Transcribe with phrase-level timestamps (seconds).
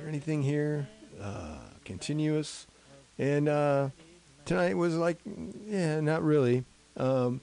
[0.00, 0.88] there anything here
[1.20, 2.66] uh, continuous?
[3.18, 3.90] And uh,
[4.46, 5.18] tonight was like,
[5.66, 6.64] yeah, not really.
[6.96, 7.40] Um,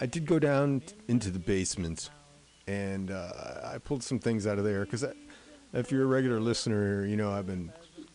[0.00, 2.10] I did go down into the basement,
[2.66, 3.30] and uh,
[3.64, 5.04] I pulled some things out of there because
[5.74, 7.70] if you're a regular listener, you know I've been,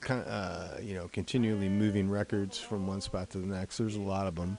[0.09, 3.77] uh, you know, continually moving records from one spot to the next.
[3.77, 4.57] There's a lot of them.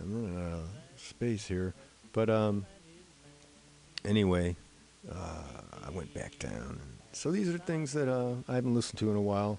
[0.00, 1.74] I'm running out of space here,
[2.12, 2.64] but um,
[4.04, 4.56] anyway,
[5.10, 5.42] uh,
[5.84, 6.80] I went back down.
[7.12, 9.58] So these are things that uh, I haven't listened to in a while.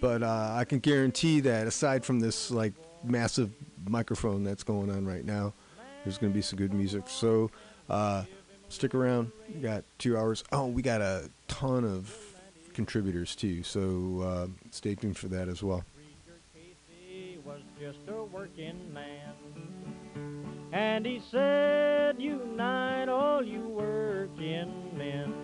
[0.00, 3.50] But uh, I can guarantee that aside from this like massive
[3.86, 5.52] microphone that's going on right now,
[6.04, 7.04] there's going to be some good music.
[7.06, 7.50] So
[7.88, 8.24] uh,
[8.68, 9.32] stick around.
[9.54, 10.44] We got two hours.
[10.52, 12.14] Oh, we got a ton of
[12.74, 13.62] contributors too.
[13.62, 15.84] So uh, stay tuned for that as well.
[17.80, 19.34] just a working man.
[20.72, 25.43] And he said, Unite all you working men.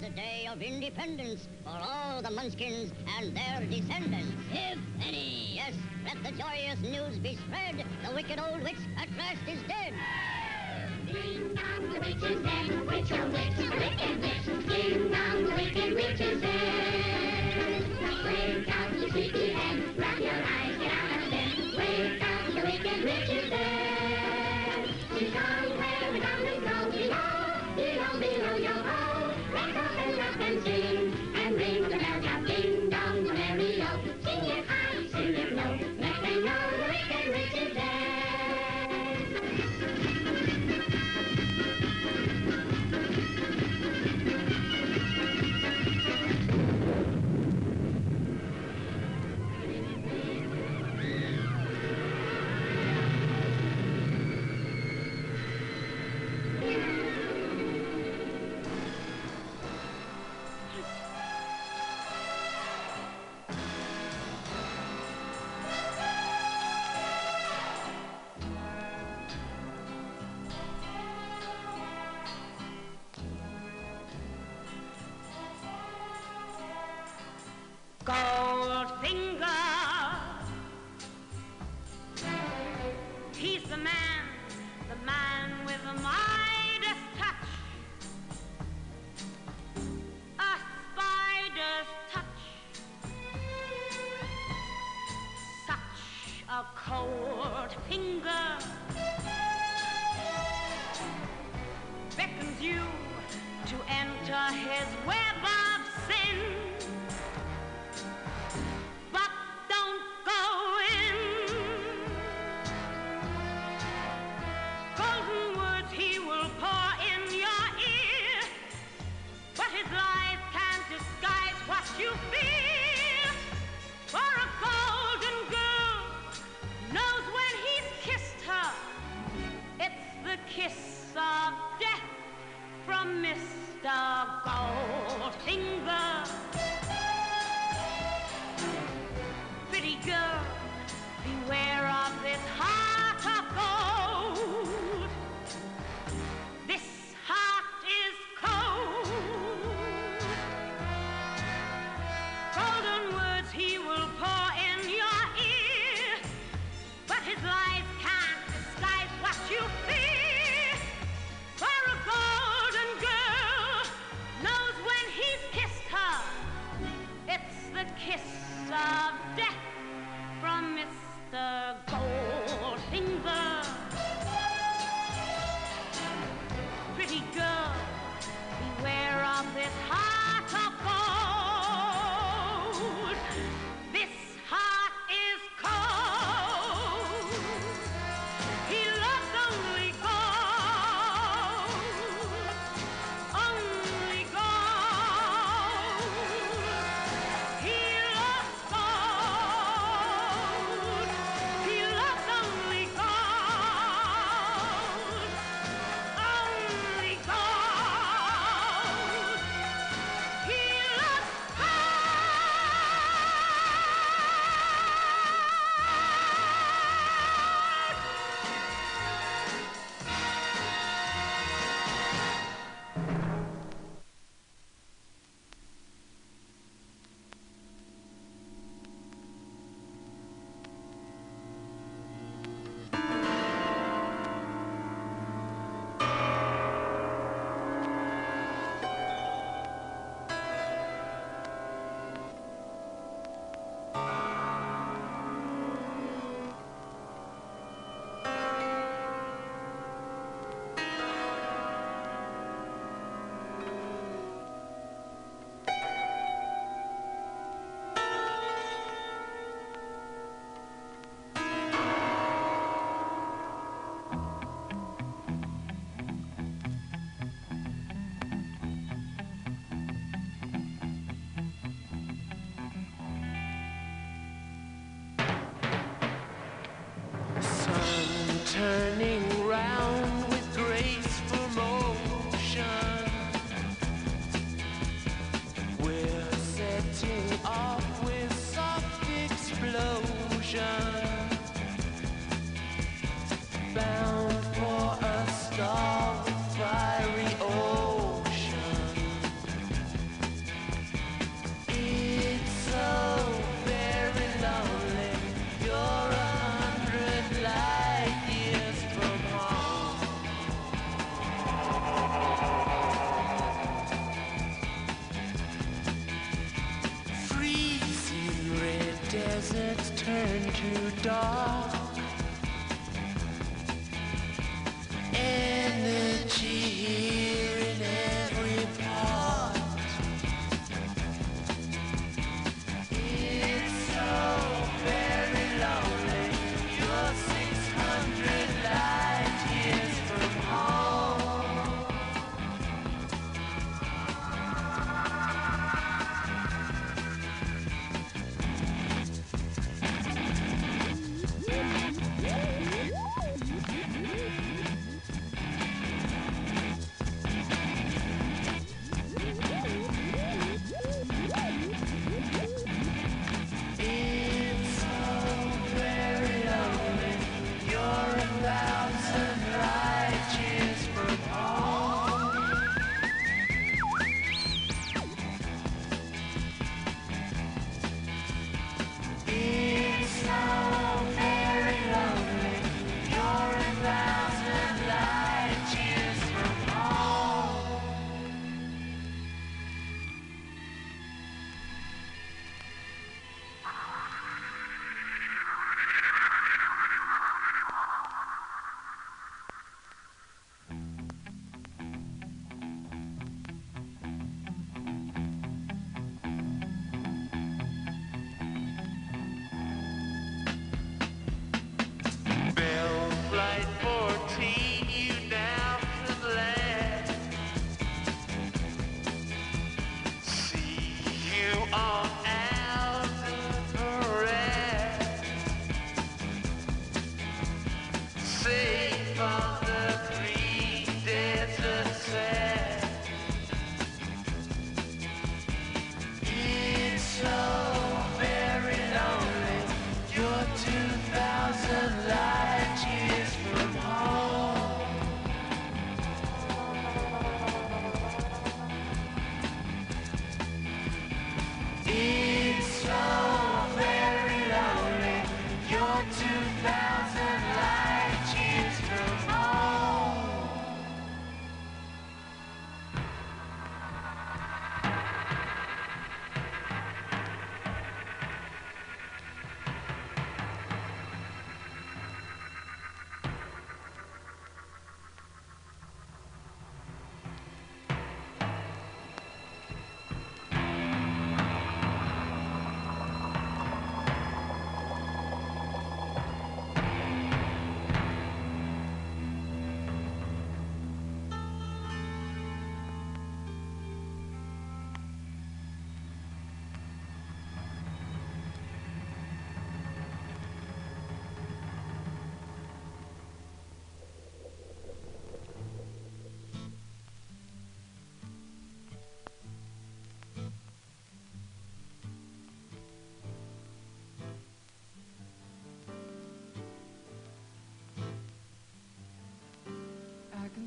[0.00, 4.32] Is a day of independence for all the Munchkins and their descendants.
[4.52, 5.74] If any, yes,
[6.04, 7.84] let the joyous news be spread.
[8.06, 9.94] The wicked old witch at last is dead.
[11.06, 12.86] Ding dong, the witch is dead.
[12.86, 14.68] Witch, oh witch, the wicked witch.
[14.68, 17.29] Ding dong, the wicked witch is dead.
[30.10, 30.99] Wake up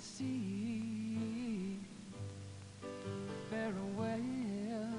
[0.04, 1.80] see
[3.50, 4.90] very well.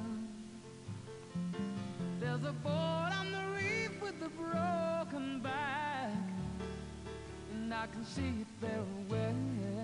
[2.20, 6.10] There's a boat on the reef with a broken back,
[7.52, 9.83] and I can see it very well.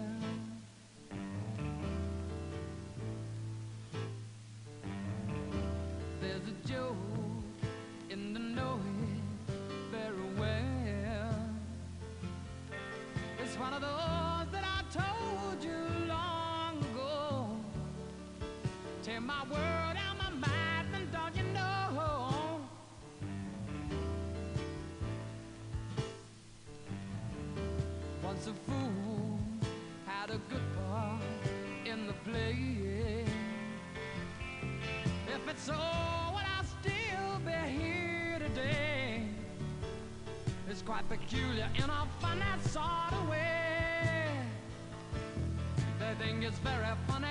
[35.64, 39.24] so would I still be here today?
[40.68, 44.28] It's quite peculiar in a funny sort of way.
[45.98, 47.26] They think it's very funny.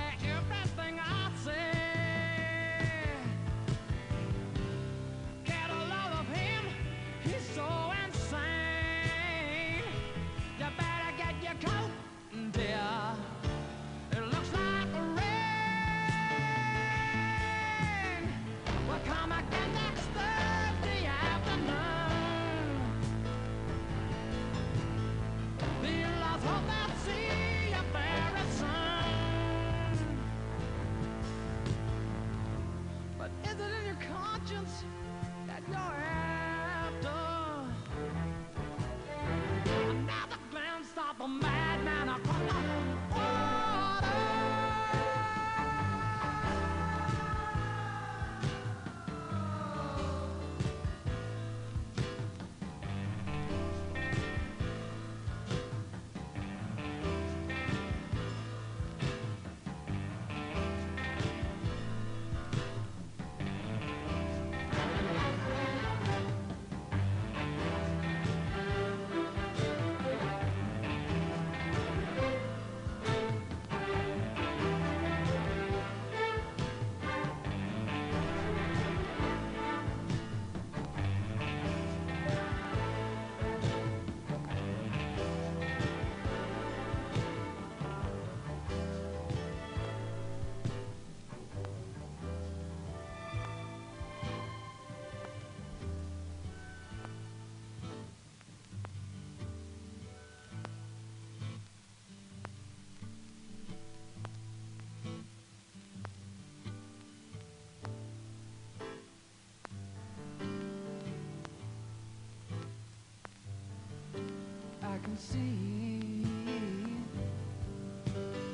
[115.09, 116.23] can see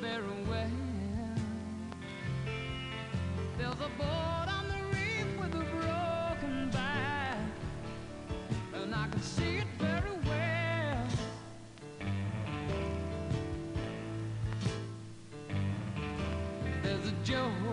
[0.00, 0.70] very well.
[3.58, 7.38] There's a boat on the reef with a broken back,
[8.74, 11.08] and I can see it very well.
[16.82, 17.65] There's a joke.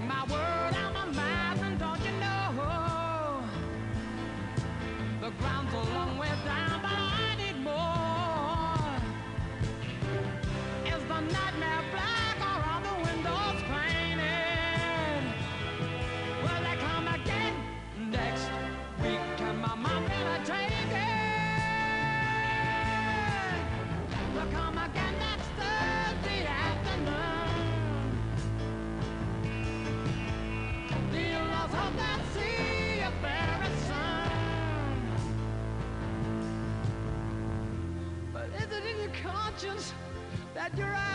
[0.00, 0.63] My word.
[39.64, 39.94] questions
[40.54, 41.13] that you're asking.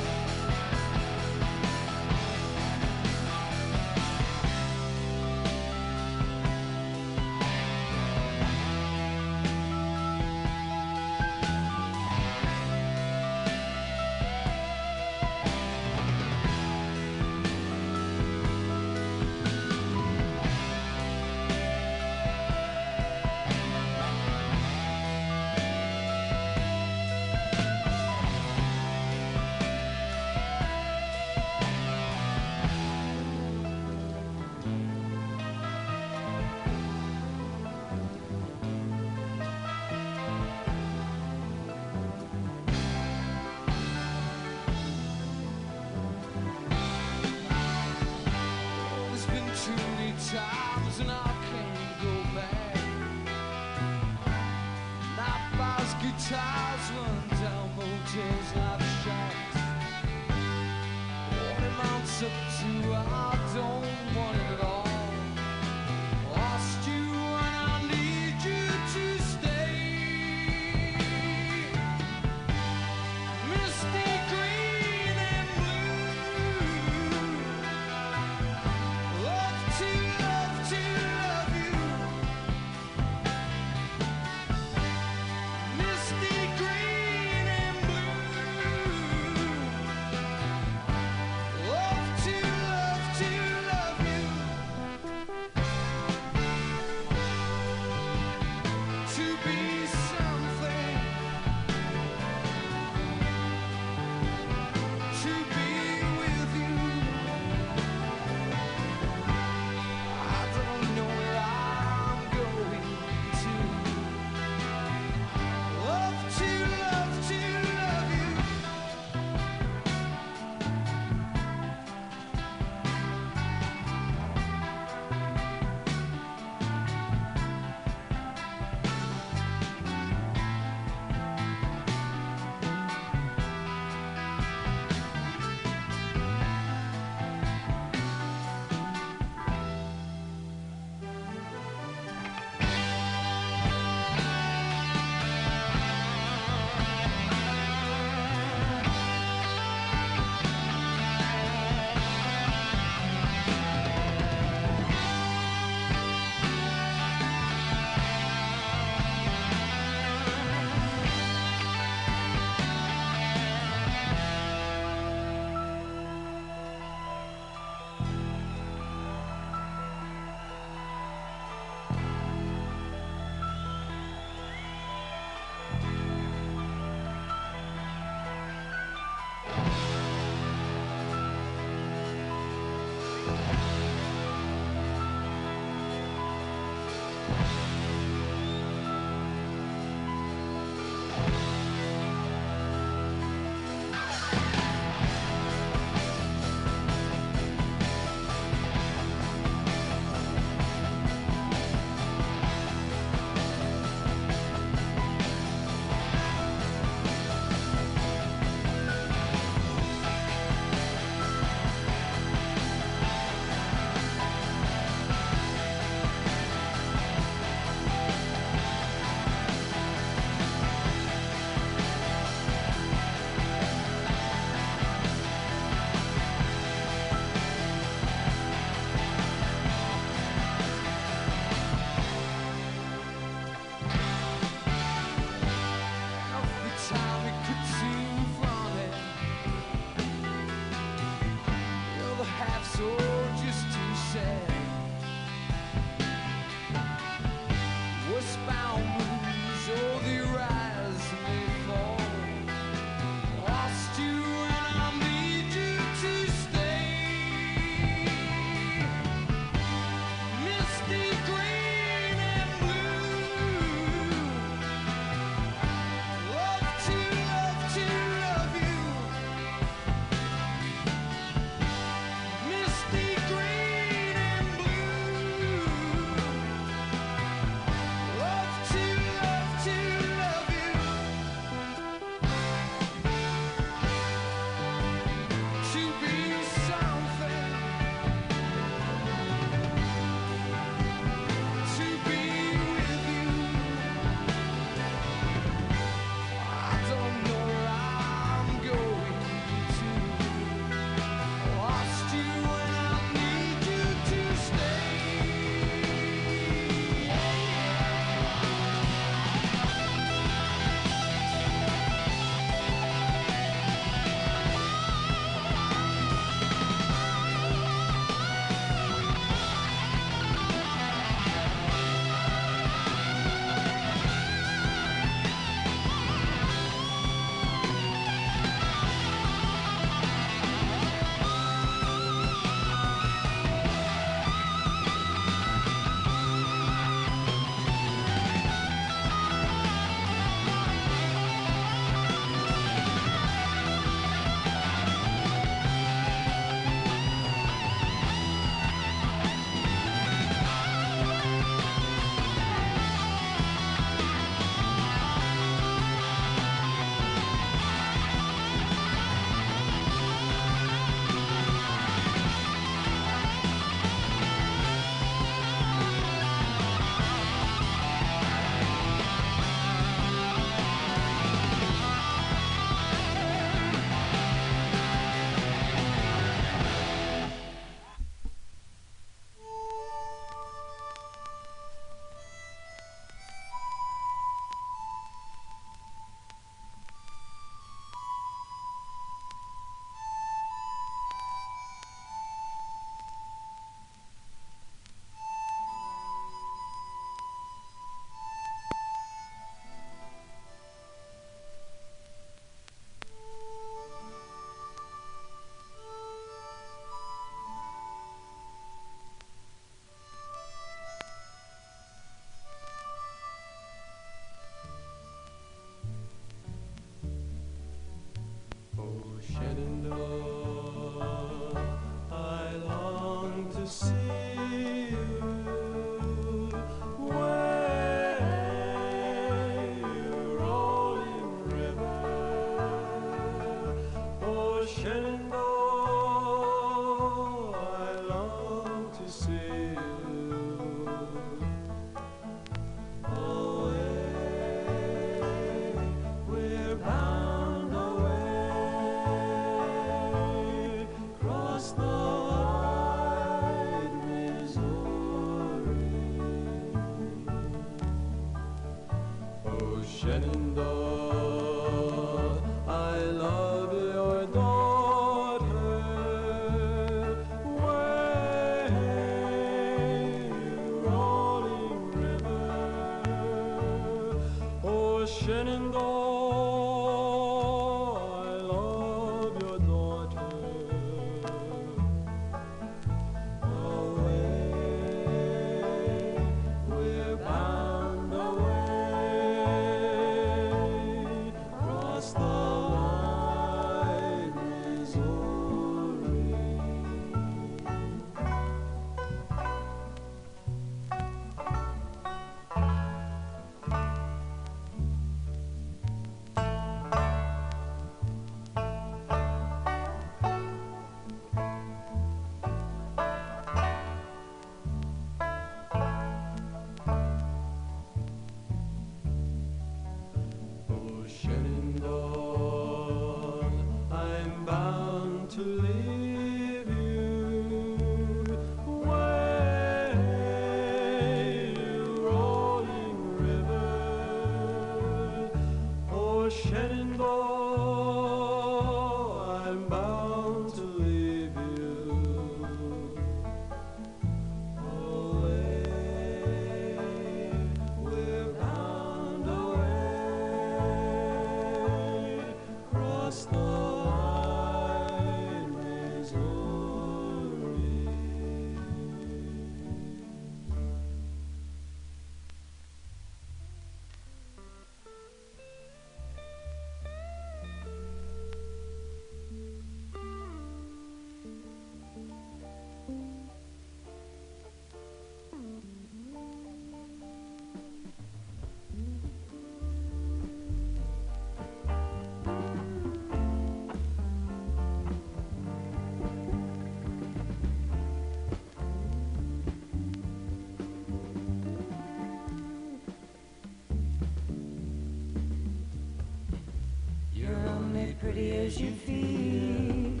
[598.54, 600.00] as you feel.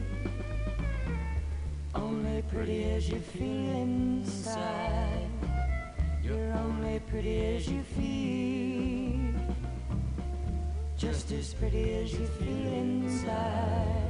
[1.94, 5.28] Only pretty as you feel inside.
[6.22, 9.34] You're only pretty as you feel.
[10.96, 14.03] Just as pretty as you feel inside.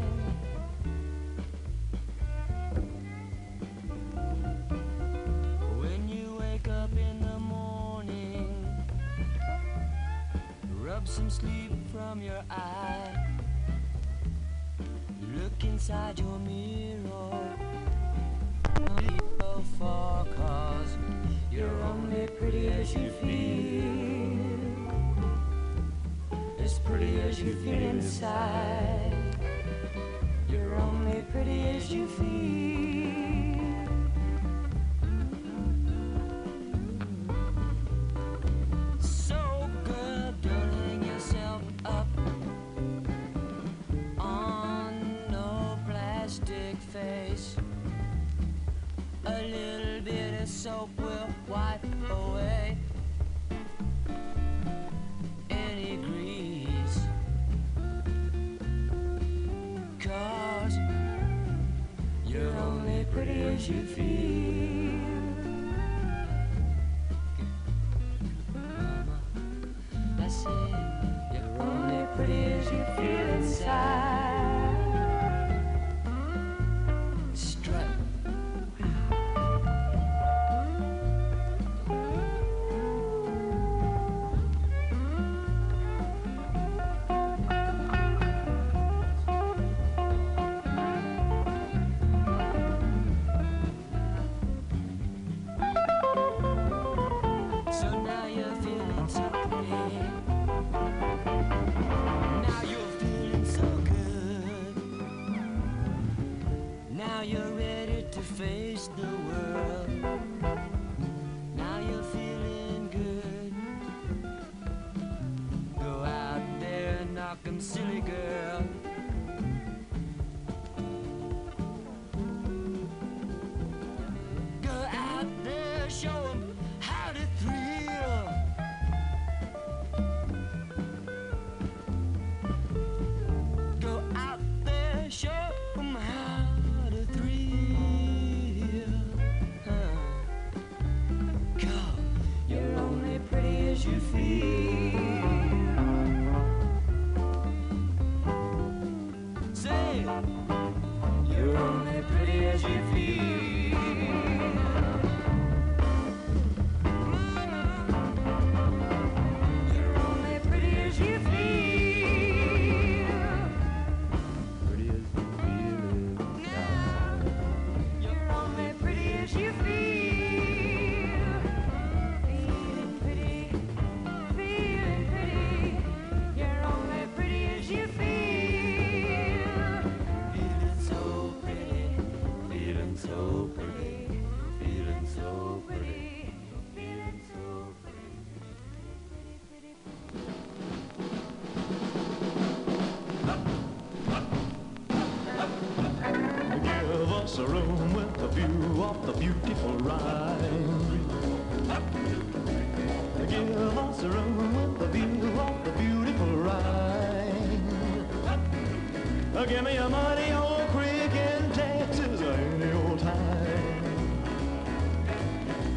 [209.46, 213.84] Give me your money, old creek in Texas, any old time.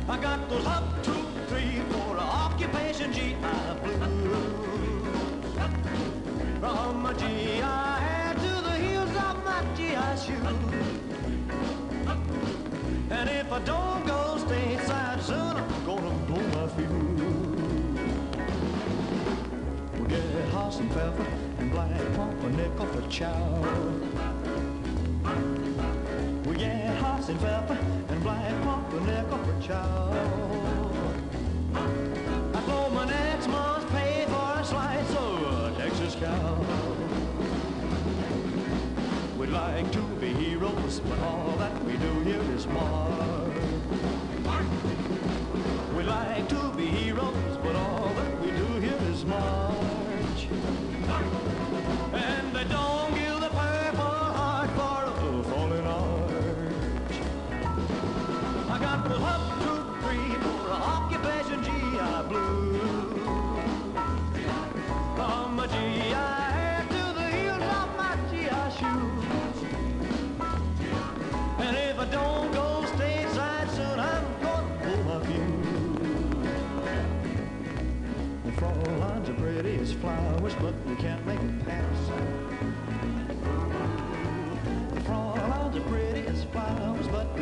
[0.07, 3.35] I got those up, two, three, four, occupation GI
[3.83, 5.57] blues.
[6.61, 10.55] From my GI head to the heels of my GI shoes.
[13.11, 17.99] And if I don't go stateside soon, I'm gonna blow my fuse.
[19.99, 21.46] We get hot and pepper
[21.77, 23.61] like nickel for chow.
[26.45, 27.77] We get hops and pepper
[28.09, 28.51] and black
[29.05, 30.11] nickel for chow.
[32.55, 36.65] I blow my next month's pay for a slice of a Texas cow.
[39.37, 43.46] We'd like to be heroes, but all that we do here is war.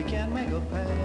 [0.06, 1.05] We can't make a pass.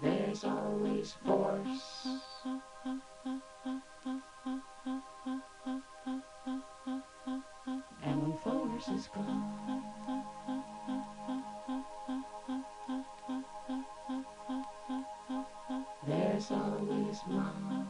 [0.00, 2.06] There's always force.
[8.02, 9.82] And when force is gone,
[16.06, 17.81] there's always love.